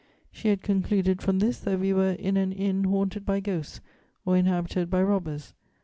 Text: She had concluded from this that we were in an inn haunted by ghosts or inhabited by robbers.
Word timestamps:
She 0.31 0.47
had 0.47 0.63
concluded 0.63 1.21
from 1.21 1.37
this 1.37 1.59
that 1.59 1.79
we 1.79 1.93
were 1.93 2.13
in 2.13 2.35
an 2.35 2.51
inn 2.51 2.85
haunted 2.85 3.23
by 3.23 3.39
ghosts 3.39 3.81
or 4.25 4.35
inhabited 4.35 4.89
by 4.89 5.03
robbers. 5.03 5.53